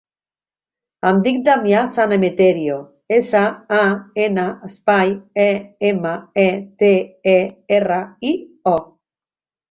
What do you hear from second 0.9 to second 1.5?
Em dic